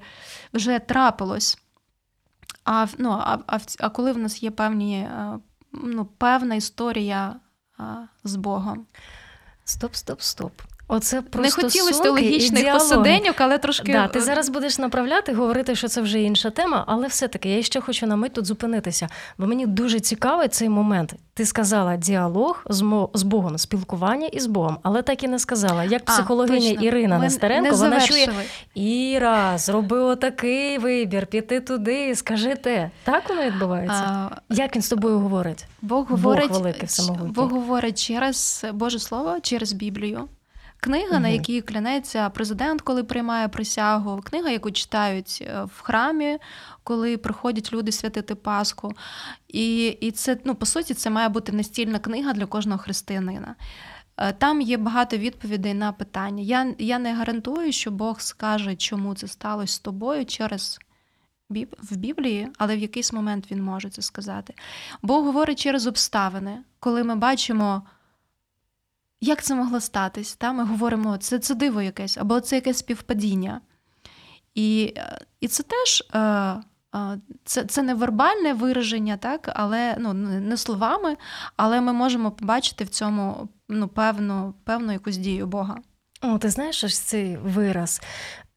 [0.55, 1.59] вже трапилось,
[2.65, 5.09] а ну, а, а, а коли в нас є певні,
[5.73, 7.41] ну, певна історія
[8.25, 8.87] з Богом.
[9.65, 10.53] Стоп, стоп, стоп.
[10.94, 13.92] Оце просто Не хотілося логічних посиденьок, але трошки.
[13.92, 17.81] Да, Ти зараз будеш направляти, говорити, що це вже інша тема, але все-таки я ще
[17.81, 21.14] хочу на мить тут зупинитися, бо мені дуже цікавий цей момент.
[21.35, 22.64] Ти сказала діалог
[23.14, 25.85] з Богом, спілкування із Богом, але так і не сказала.
[25.85, 28.28] Як психологиня а, Ірина Ми Нестеренко, не вона чує
[28.74, 32.90] Іра, зроби отакий вибір, піти туди, скажи те.
[33.05, 34.05] Так воно відбувається?
[34.05, 35.66] А, Як він з тобою говорить?
[35.83, 36.88] Бог говорить Бог великий
[37.20, 40.28] Бог говорить через Боже Слово, через Біблію.
[40.85, 46.38] Книга, на якій клянеться президент, коли приймає присягу, книга, яку читають е, в храмі,
[46.85, 48.92] коли приходять люди святити Пасху.
[49.49, 53.55] І і це, ну, по суті, це має бути настільна книга для кожного християнина.
[54.16, 56.42] Е, там є багато відповідей на питання.
[56.42, 60.79] Я я не гарантую, що Бог скаже, чому це сталося з тобою через
[61.90, 64.55] в Біблії, але в якийсь момент він може це сказати.
[65.03, 67.83] Бог говорить через обставини, коли ми бачимо.
[69.25, 70.35] Як це могло статись?
[70.35, 70.53] Та?
[70.53, 73.61] Ми говоримо, це це диво якесь, або це якесь співпадіння.
[74.55, 79.53] І е, і це теж е, е, це це не вербальне вираження, так?
[79.55, 81.17] але ну, не словами,
[81.57, 85.79] але ми можемо побачити в цьому ну, певну, певну якусь дію Бога.
[86.23, 88.03] О, ти знаєш ось цей вираз,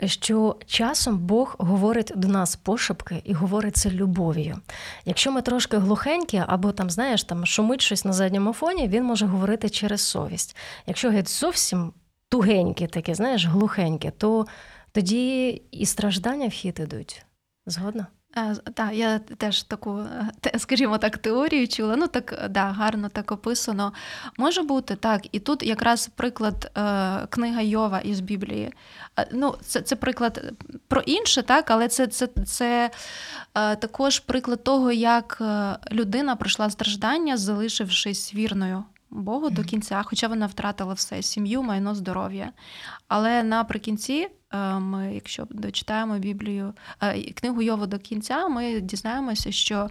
[0.03, 4.59] що часом Бог говорить до нас пошепки і говорить це любов'ю.
[5.05, 9.25] Якщо ми трошки глухенькі, або там, знаєш, там шумить щось на задньому фоні, він може
[9.25, 10.55] говорити через совість.
[10.87, 11.93] Якщо геть зовсім
[12.29, 14.45] тугенькі, такі, знаєш, глухенькі, то
[14.91, 17.25] тоді і страждання в хід ідуть.
[17.65, 18.07] Згодна?
[18.37, 19.99] Е, так, я теж таку,
[20.45, 21.95] е, скажімо так, теорію чула.
[21.95, 23.93] Ну так да, гарно так описано.
[24.37, 25.21] Може бути так.
[25.31, 28.73] І тут якраз приклад е, книга Йова із Біблії.
[29.31, 30.53] Ну, Це це приклад
[30.87, 32.91] про інше, так, але це це, це
[33.53, 35.41] також приклад того, як
[35.91, 38.83] людина пройшла страждання, залишившись вірною.
[39.15, 42.51] Богу до кінця, хоча вона втратила все сім'ю, майно, здоров'я.
[43.07, 49.89] Але наприкінці Е, ми, якщо дочитаємо Біблію, е, книгу Йову до кінця, ми дізнаємося, що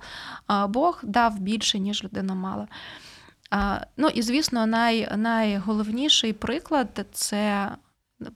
[0.50, 2.68] е, Бог дав більше, ніж людина мала.
[3.96, 7.70] Ну і звісно, най, найголовніший приклад це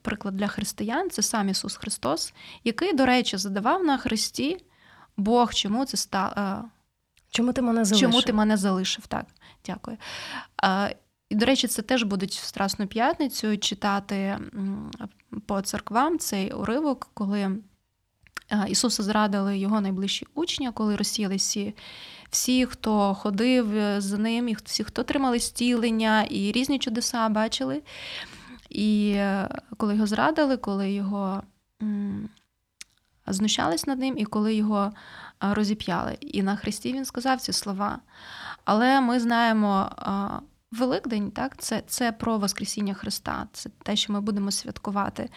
[0.03, 4.64] приклад для християн, це сам Ісус Христос, який, до речі, задавав на Христі
[5.16, 6.64] Бог, чому це стало.
[7.30, 8.10] Чому ти мене залишив?
[8.10, 9.06] Чому ти мене залишив?
[9.06, 9.26] Так,
[9.66, 9.96] дякую.
[11.30, 14.38] І, до речі, це теж будуть в Страсну п'ятницю читати
[15.46, 17.58] по церквам цей уривок, коли
[18.68, 21.74] Ісуса зрадили його найближчі учні, коли розсіялися всі,
[22.30, 23.66] всі, хто ходив
[24.00, 27.82] з ним, і всі, хто тримали стілення, і різні чудеса бачили.
[28.70, 31.42] І е, коли його зрадили, коли його
[33.26, 34.92] знущались над ним, і коли його
[35.40, 36.16] розіп'яли.
[36.20, 37.98] І на Христі він сказав ці слова.
[38.64, 39.90] Але ми знаємо.
[40.72, 45.31] Великдень, так, це це про Воскресіння Христа, це те, що ми будемо святкувати.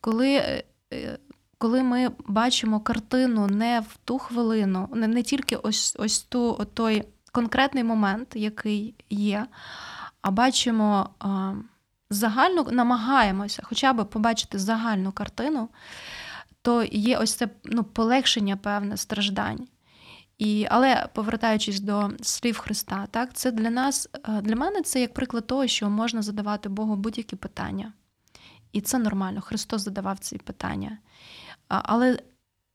[0.00, 1.18] Коли е, е,
[1.58, 7.04] коли ми бачимо картину не в ту хвилину, не не тільки ось ось ту, той
[7.32, 9.46] конкретний момент, який є,
[10.22, 11.10] а бачимо
[12.10, 15.68] загальну, намагаємося хоча б побачити загальну картину,
[16.62, 19.68] то є ось це ну, полегшення певне страждань.
[20.38, 25.14] І, Але повертаючись до слів Христа, так, це для нас, е, для мене це як
[25.14, 27.92] приклад того, що можна задавати Богу будь-які питання.
[28.72, 29.40] І це нормально.
[29.40, 30.98] Христос задавав ці питання.
[31.68, 32.18] Але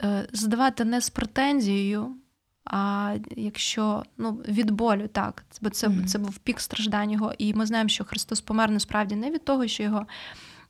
[0.02, 2.16] е, задавати не з претензією,
[2.64, 6.04] а якщо ну, від болю, так, бо це mm-hmm.
[6.04, 9.66] це був пік страждань його, і ми знаємо, що Христос помер насправді не від того,
[9.66, 10.06] що його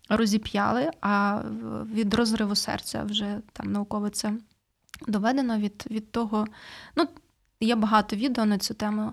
[0.09, 1.43] розіп'яли, а
[1.93, 4.33] від розриву серця вже там науково це
[5.09, 6.47] доведено від від того.
[6.97, 7.09] Ну,
[7.61, 9.13] Є багато відео на цю тему,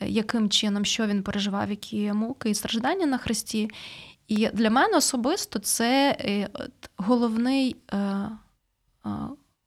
[0.00, 3.70] яким чином, що він переживав, які муки і страждання на Христі.
[4.28, 6.48] І для мене особисто це е,
[6.96, 8.30] головний, е,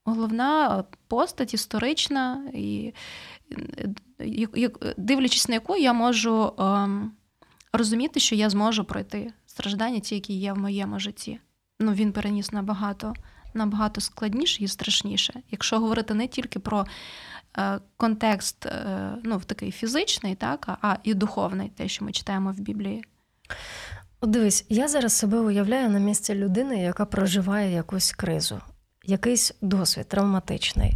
[0.05, 2.93] головна постать історична, і
[4.97, 7.11] дивлячись на яку я можу ем,
[7.73, 11.39] розуміти, що я зможу пройти страждання, ті, які є в моєму житті.
[11.79, 13.13] Ну, Він переніс набагато
[13.53, 15.33] набагато складніше і страшніше.
[15.51, 16.85] Якщо говорити не тільки про
[17.57, 22.59] е, контекст е, ну, такий фізичний, так, а і духовний, те, що ми читаємо в
[22.59, 23.03] Біблії.
[24.21, 28.61] Дивись, я зараз себе уявляю на місці людини, яка проживає якусь кризу,
[29.05, 30.93] якийсь досвід травматичний.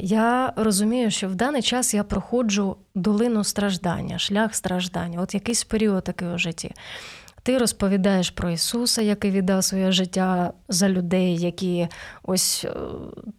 [0.00, 6.04] Я розумію, що в даний час я проходжу долину страждання, шлях страждання, от якийсь період
[6.04, 6.74] такий у житті.
[7.46, 11.88] Ти розповідаєш про Ісуса, який віддав своє життя за людей, які
[12.22, 12.70] ось е,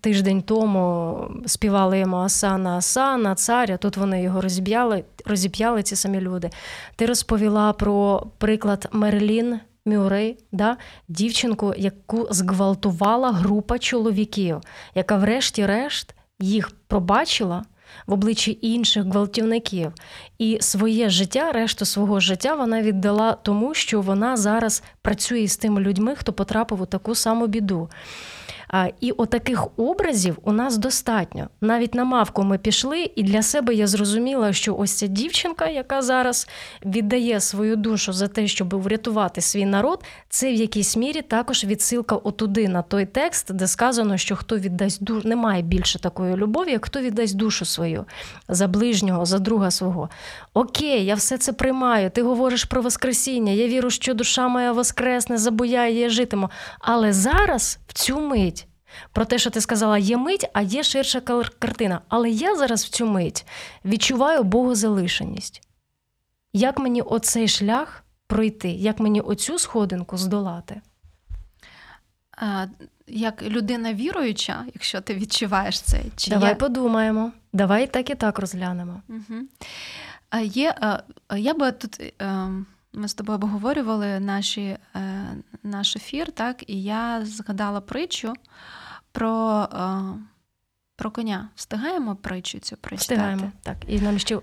[0.01, 3.77] тиждень тому співали йому Асана, Асана, царя.
[3.77, 6.49] Тут вони його розіп'яли, розіп'яли ці самі люди.
[6.95, 10.77] Ти розповіла про приклад Мерлін Мюррей, да?
[11.07, 14.61] дівчинку, яку зґвалтувала група чоловіків,
[14.95, 17.63] яка, врешті-решт, їх пробачила
[18.07, 19.93] в обличчі інших гвалтівників.
[20.37, 25.81] І своє життя, решту свого життя, вона віддала тому, що вона зараз працює з тими
[25.81, 27.89] людьми, хто потрапив у таку саму біду.
[28.99, 31.49] І отаких образів у нас достатньо.
[31.61, 36.01] Навіть на мавку ми пішли, і для себе я зрозуміла, що ось ця дівчинка, яка
[36.01, 36.47] зараз
[36.85, 42.15] віддає свою душу за те, щоб врятувати свій народ, це в якійсь мірі також відсилка
[42.15, 46.85] отуди на той текст, де сказано, що хто віддасть душу, немає більше такої любові, як
[46.85, 48.05] хто віддасть душу свою
[48.47, 50.09] за ближнього, за друга свого.
[50.53, 52.09] Окей, я все це приймаю.
[52.09, 53.51] Ти говориш про Воскресіння.
[53.51, 56.49] Я вірю, що душа моя воскресне, забуяє, житиму.
[56.79, 58.56] Але зараз в цю мить.
[59.11, 61.21] Про те, що ти сказала, є мить, а є ширша
[61.59, 62.01] картина.
[62.07, 63.45] Але я зараз в цю мить
[63.85, 65.61] відчуваю богозалишеність.
[66.53, 70.81] Як мені оцей шлях пройти, як мені оцю сходинку здолати?
[73.07, 76.55] Як людина віруюча, якщо ти відчуваєш це, чи давай я...
[76.55, 79.01] подумаємо, давай так і так розглянемо.
[79.09, 79.41] Угу.
[80.43, 80.75] Є,
[81.35, 82.13] Я би тут.
[82.19, 85.27] Ем, ми з тобою обговорювали наші, е,
[85.63, 88.33] наш ефір, так, і я згадала притчу
[89.17, 90.01] про е,
[90.95, 91.49] про коня.
[91.55, 93.13] Встигаємо притчу цю прочитати?
[93.13, 93.77] Встигаємо, так.
[93.87, 94.39] І нам ще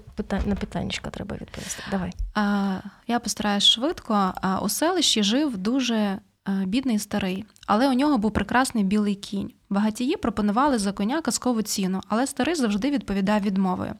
[0.47, 1.83] на питання треба відповісти.
[1.91, 2.13] Давай.
[2.35, 4.33] А, Я постараюсь швидко.
[4.43, 9.53] А У селищі жив дуже е, бідний старий, але у нього був прекрасний білий кінь.
[9.71, 13.93] Багатії пропонували за коня казкову ціну, але старий завжди відповідав відмовою.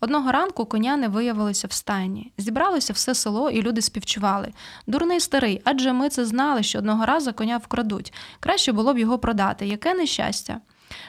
[0.00, 2.32] Одного ранку коня не виявилося в стайні.
[2.38, 4.52] Зібралося все село, і люди співчували.
[4.86, 8.12] Дурний старий, адже ми це знали, що одного разу коня вкрадуть.
[8.40, 9.66] Краще було б його продати.
[9.66, 10.60] Яке нещастя.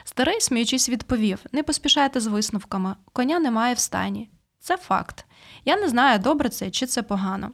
[0.04, 4.30] Старий, сміючись, відповів не поспішайте з висновками, коня немає в стайні.
[4.60, 5.24] Це факт.
[5.64, 7.50] Я не знаю, добре це чи це погано.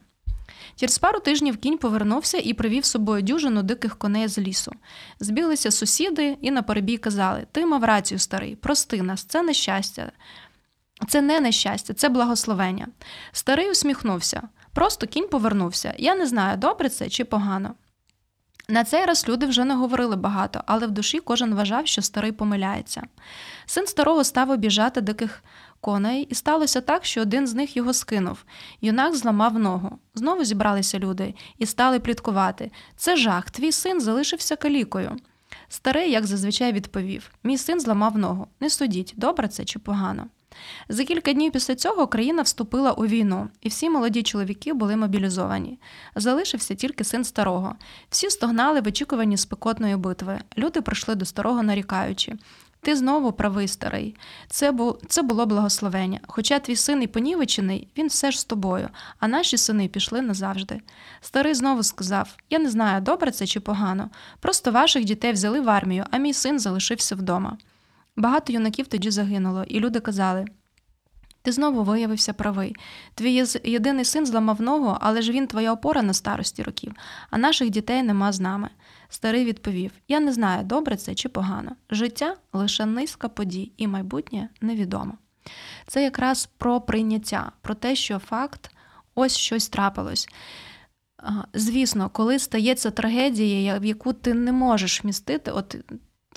[0.75, 4.71] Через пару тижнів кінь повернувся і привів з собою дюжину диких коней з лісу.
[5.19, 10.11] Збіглися сусіди і на перебій казали Ти мав рацію, старий, прости нас, це нещастя.
[11.07, 12.87] Це не нещастя, це благословення.
[13.31, 14.41] Старий усміхнувся.
[14.73, 15.93] Просто кінь повернувся.
[15.97, 17.75] Я не знаю, добре це чи погано.
[18.69, 22.31] На цей раз люди вже не говорили багато, але в душі кожен вважав, що старий
[22.31, 23.03] помиляється.
[23.65, 25.43] Син старого став обіжати диких
[25.81, 28.43] коней, і сталося так, що один з них його скинув.
[28.81, 29.99] Юнак зламав ногу.
[30.15, 32.71] Знову зібралися люди і стали пліткувати.
[32.95, 35.17] Це жах, твій син залишився калікою.
[35.69, 38.47] Старий, як зазвичай, відповів: Мій син зламав ногу.
[38.59, 40.27] Не судіть, добре це чи погано.
[40.89, 45.79] За кілька днів після цього країна вступила у війну, і всі молоді чоловіки були мобілізовані.
[46.15, 47.75] Залишився тільки син старого.
[48.09, 50.39] Всі стогнали в очікуванні спекотної битви.
[50.57, 52.37] Люди прийшли до старого, нарікаючи.
[52.81, 54.15] Ти знову правий старий.
[54.49, 54.97] Це бу...
[55.07, 56.19] це було благословення.
[56.27, 60.81] Хоча твій син і понівечений, він все ж з тобою, а наші сини пішли назавжди.
[61.21, 64.09] Старий знову сказав: Я не знаю, добре це чи погано.
[64.39, 67.57] Просто ваших дітей взяли в армію, а мій син залишився вдома.
[68.17, 70.45] Багато юнаків тоді загинуло, і люди казали:
[71.41, 72.75] Ти знову виявився правий.
[73.15, 76.93] Твій єдиний син зламав ногу, але ж він твоя опора на старості років,
[77.29, 78.69] а наших дітей нема з нами.
[79.09, 81.71] Старий відповів: Я не знаю, добре це чи погано.
[81.89, 85.13] Життя лише низка подій, і майбутнє невідомо.
[85.87, 88.71] Це якраз про прийняття, про те, що факт
[89.15, 90.27] ось щось трапилось.
[91.53, 95.75] Звісно, коли стається трагедія, в яку ти не можеш вмістити, от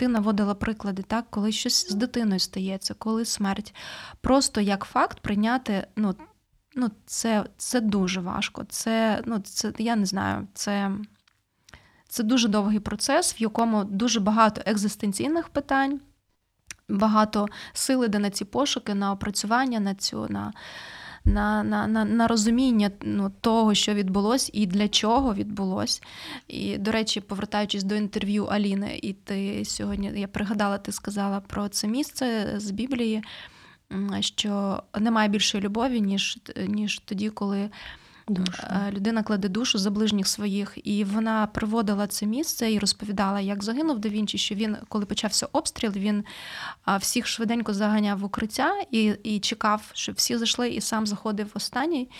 [0.01, 3.75] ти наводила приклади, так, коли щось з дитиною стається, коли смерть.
[4.21, 6.15] Просто як факт прийняти, ну,
[6.75, 8.65] ну це це дуже важко.
[8.69, 10.91] Це, ну, це, Я не знаю, це
[12.09, 16.01] це дуже довгий процес, в якому дуже багато екзистенційних питань,
[16.89, 20.27] багато сили де на ці пошуки, на опрацювання, на цю.
[20.31, 20.53] на
[21.25, 26.03] на на, на, на розуміння ну, того, що відбулось і для чого відбулось.
[26.49, 31.69] І, до речі, повертаючись до інтерв'ю Аліни, і ти сьогодні я пригадала, ти сказала про
[31.69, 33.23] це місце з Біблії,
[34.21, 37.71] що немає більшої любові, ніж, ніж тоді, коли.
[38.29, 38.63] Душу.
[38.63, 43.65] Е, людина кладе душу за ближніх своїх, і вона приводила це місце і розповідала, як
[43.65, 46.25] загинув да Вінчі, що він, коли почався обстріл, він
[47.01, 52.11] всіх швиденько заганяв в укриття і і чекав, щоб всі зайшли, і сам заходив останній.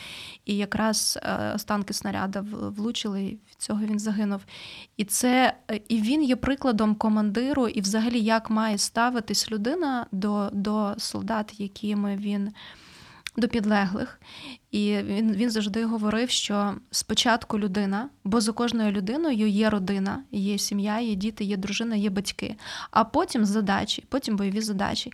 [0.45, 2.45] І якраз е, останки снаряда
[2.77, 4.41] влучили, і від цього він загинув.
[4.97, 5.55] І це
[5.89, 12.17] і він є прикладом командиру, і взагалі як має ставитись людина до, до солдат, якими
[12.17, 12.53] він
[13.37, 14.21] до підлеглих.
[14.71, 20.59] І він він завжди говорив, що спочатку людина, бо за кожною людиною є родина, є
[20.59, 22.57] сім'я, є діти, є дружина, є батьки,
[22.91, 25.13] а потім задачі, потім бойові задачі.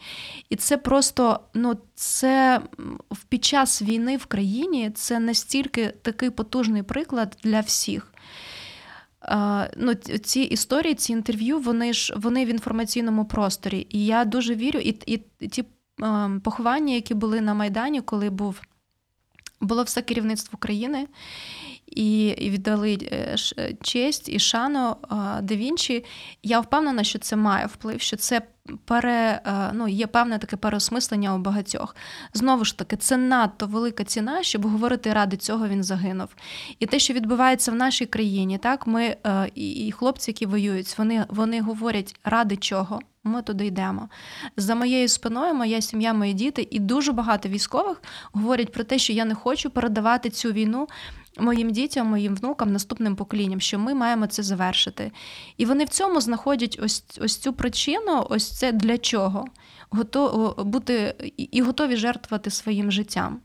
[0.50, 2.60] І це просто ну, це
[3.28, 8.12] під час війни в країні це настільки такий потужний приклад для всіх.
[9.76, 13.86] Ну, Ці історії, ці інтерв'ю, вони ж вони в інформаційному просторі.
[13.90, 15.64] І я дуже вірю, і і ті
[16.42, 18.60] поховання, які були на Майдані, коли був
[19.60, 21.06] було все керівництво країни.
[21.96, 23.36] І віддали е,
[23.82, 24.96] честь і шану
[25.42, 26.04] да Вінчі.
[26.42, 28.42] Я впевнена, що це має вплив, що це
[28.84, 31.96] пере, е, ну, є певне таке переосмислення у багатьох.
[32.34, 36.28] Знову ж таки, це надто велика ціна, щоб говорити, ради цього він загинув.
[36.78, 41.24] І те, що відбувається в нашій країні, так ми е, і хлопці, які воюють, вони,
[41.28, 43.00] вони говорять, ради чого.
[43.24, 44.08] Ми туди йдемо.
[44.56, 49.12] За моєю спиною, моя сім'я, мої діти, і дуже багато військових говорять про те, що
[49.12, 50.88] я не хочу передавати цю війну
[51.38, 55.12] моїм дітям, моїм внукам, наступним поколінням, що ми маємо це завершити.
[55.56, 59.44] І вони в цьому знаходять ось ось цю причину, ось це для чого
[59.90, 63.40] готов, бути і готові жертвувати своїм життям.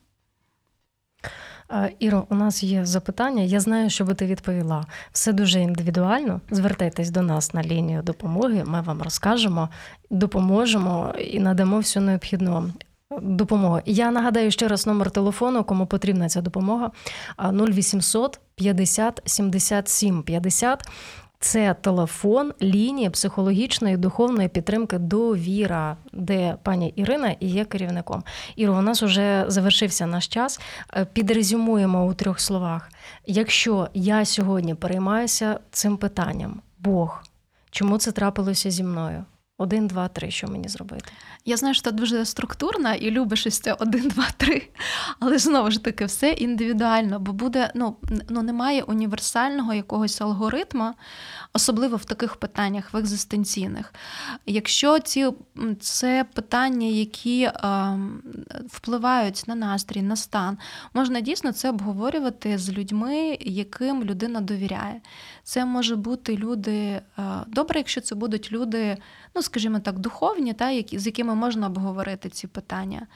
[2.00, 3.44] Іро, у нас є запитання.
[3.44, 4.86] Я знаю, що би ти відповіла.
[5.12, 6.42] Все дуже індивідуально.
[6.52, 8.64] Звертайтесь до нас на лінію допомоги.
[8.66, 9.70] Ми вам розкажемо,
[10.10, 12.74] допоможемо і надамо всю необхідну
[13.22, 13.80] допомогу.
[13.86, 16.92] Я нагадаю ще раз номер телефону, кому потрібна ця допомога.
[17.38, 20.88] 0800 50 77 50.
[21.42, 28.24] Це телефон лінії психологічної духовної підтримки довіра, де пані Ірина і є керівником.
[28.56, 30.60] Іро, у нас вже завершився наш час.
[30.94, 32.90] Е, підрезюмуємо у трьох словах.
[33.26, 37.24] Якщо я сьогодні переймаюся цим питанням, Бог,
[37.72, 39.26] чому це трапилося зі мною?
[39.62, 41.06] Один, два, три, що мені зробити?
[41.46, 44.68] Я знаю, що ти дуже структурна і любиш ось це один, два, три.
[45.20, 47.96] Але знову ж таки, все індивідуально, бо буде, ну,
[48.30, 50.94] ну немає універсального якогось алгоритму,
[51.54, 53.94] особливо в таких питаннях, в екзистенційних.
[54.46, 55.28] Якщо ці
[55.80, 57.54] це питання, які е,
[58.68, 60.58] впливають на настрій, на стан,
[60.94, 65.02] можна дійсно це обговорювати з людьми, яким людина довіряє.
[65.44, 67.02] Це може бути люди е,
[67.48, 68.98] добре, якщо це будуть люди,
[69.36, 73.08] ну скажімо так, духовні, та, які, з якими можна обговорити ці питання.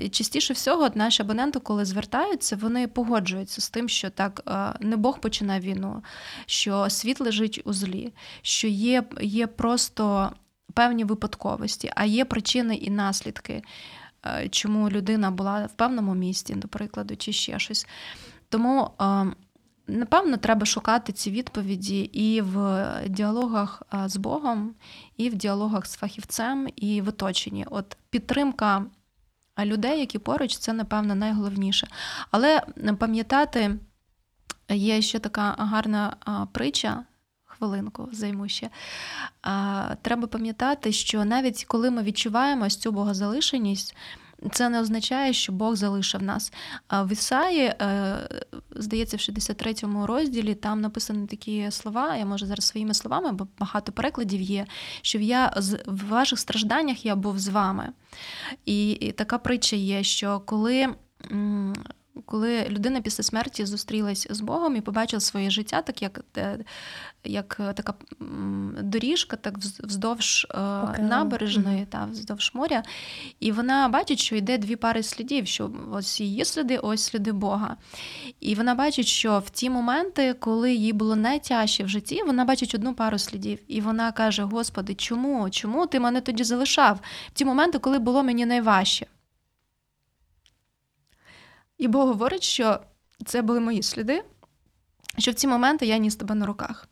[0.00, 4.42] І частіше всього, наші абоненти, коли звертаються, вони погоджуються з тим, що так
[4.80, 6.02] не Бог починає війну,
[6.46, 8.12] що світ лежить у злі,
[8.42, 10.32] що є, є просто
[10.74, 13.62] певні випадковості, а є причини і наслідки,
[14.50, 17.86] чому людина була в певному місті, до прикладу, чи ще щось.
[18.48, 18.90] Тому.
[19.86, 24.74] Напевно, треба шукати ці відповіді і в діалогах з Богом,
[25.16, 27.66] і в діалогах з фахівцем, і в оточенні.
[27.70, 28.86] От підтримка
[29.54, 31.88] а людей, які поруч, це, напевно, найголовніше.
[32.30, 32.62] Але
[32.98, 33.78] пам'ятати,
[34.68, 36.16] є ще така гарна
[36.52, 37.04] притча.
[37.44, 38.70] Хвилинку займу ще.
[40.02, 43.96] Треба пам'ятати, що навіть коли ми відчуваємо цю богозалишеність,
[44.52, 46.52] це не означає, що Бог залишив нас.
[46.90, 48.28] В Ісаї е,
[48.76, 52.16] здається, в 63-му розділі там написані такі слова.
[52.16, 54.66] Я можу зараз своїми словами, бо багато перекладів є.
[55.02, 55.52] Що я
[55.86, 57.88] в ваших стражданнях я був з вами.
[58.66, 60.94] І, така притча є, що коли
[62.26, 66.58] коли людина після смерті зустрілась з Богом і побачила своє життя, так як е,
[67.24, 67.94] як така
[68.82, 71.00] доріжка, так вздовж okay.
[71.00, 71.86] Е, набережної mm-hmm.
[71.86, 72.82] та вздовж моря,
[73.40, 77.76] і вона бачить, що йде дві пари слідів, що ось її сліди, ось сліди Бога.
[78.40, 82.74] І вона бачить, що в ті моменти, коли їй було найтяжче в житті, вона бачить
[82.74, 83.58] одну пару слідів.
[83.68, 85.50] І вона каже: Господи, чому?
[85.50, 87.00] Чому ти мене тоді залишав?
[87.28, 89.06] В ті моменти, коли було мені найважче.
[91.78, 92.80] І Бог говорить, що
[93.26, 94.24] це були мої сліди,
[95.18, 96.88] що в ці моменти я ніс тебе на руках.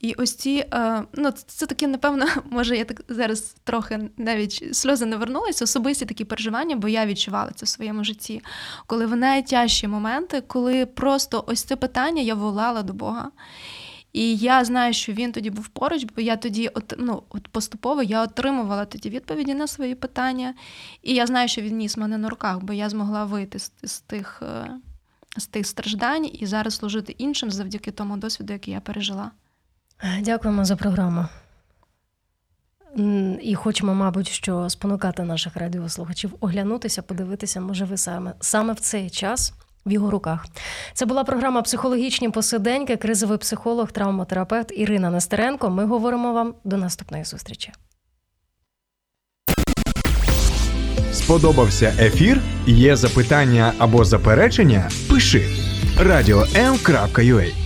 [0.00, 5.06] І ось ці, е, ну, це таке, напевно, може, я так зараз трохи навіть сльози
[5.06, 8.42] не вернулися, особисті такі переживання, бо я відчувала це в своєму житті.
[8.86, 13.30] Коли в найтяжчі моменти, коли просто ось це питання я волала до Бога.
[14.16, 18.02] І я знаю, що він тоді був поруч, бо я тоді от, ну, от поступово
[18.02, 20.54] я отримувала тоді відповіді на свої питання.
[21.02, 24.00] І я знаю, що він ніс мене на руках, бо я змогла вийти з, з
[24.00, 24.70] тих е,
[25.36, 29.30] з тих страждань і зараз служити іншим завдяки тому досвіду, який я пережила.
[30.20, 31.26] Дякуємо за програму.
[33.42, 39.10] І хочемо, мабуть, що спонукати наших радіослухачів оглянутися, подивитися, може, ви саме саме в цей
[39.10, 39.52] час
[39.86, 40.46] в його руках.
[40.94, 45.70] Це була програма Психологічні посиденьки, кризовий психолог, травматерапевт Ірина Нестеренко.
[45.70, 47.72] Ми говоримо вам до наступної зустрічі.
[51.12, 52.40] Сподобався ефір?
[52.66, 54.90] Є запитання або заперечення?
[55.10, 55.48] Пиши
[55.98, 57.65] радіом.ua